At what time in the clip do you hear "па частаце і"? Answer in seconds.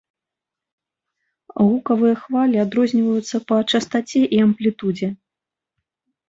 3.53-4.41